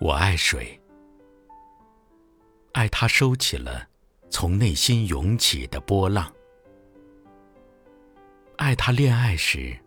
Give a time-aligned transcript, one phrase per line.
[0.00, 0.80] 我爱水，
[2.72, 3.86] 爱它收起了
[4.30, 6.28] 从内心涌起的波浪，
[8.56, 9.78] 爱它恋爱时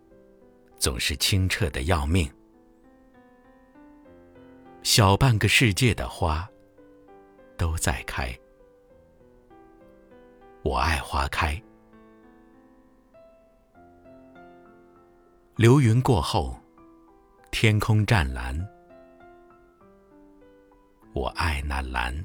[0.79, 2.31] 总是清澈的要命。
[4.85, 6.47] 小半个世界的花
[7.57, 8.31] 都在开，
[10.61, 11.59] 我爱花开。
[15.55, 16.55] 流云过后，
[17.49, 18.55] 天空湛蓝。
[21.13, 22.23] 我爱那蓝，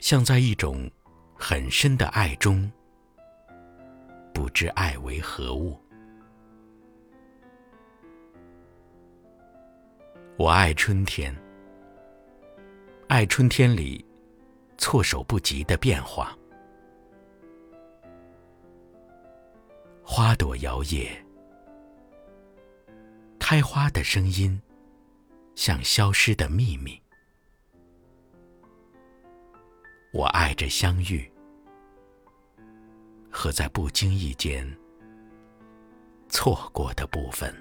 [0.00, 0.88] 像在一种
[1.34, 2.70] 很深的爱中，
[4.34, 5.80] 不知爱为何物。
[10.36, 11.32] 我爱春天，
[13.08, 14.04] 爱春天里
[14.76, 16.36] 措手不及的变化，
[20.02, 21.08] 花朵摇曳，
[23.38, 24.60] 开花的声音。
[25.54, 27.00] 像消失的秘密，
[30.12, 31.30] 我爱着相遇
[33.30, 34.68] 和在不经意间
[36.28, 37.54] 错过的部分。